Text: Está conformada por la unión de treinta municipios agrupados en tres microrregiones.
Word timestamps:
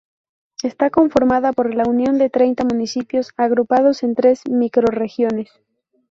Está 0.63 0.89
conformada 0.89 1.53
por 1.53 1.75
la 1.75 1.83
unión 1.83 2.17
de 2.17 2.31
treinta 2.31 2.63
municipios 2.65 3.33
agrupados 3.37 4.01
en 4.01 4.15
tres 4.15 4.41
microrregiones. 4.49 5.51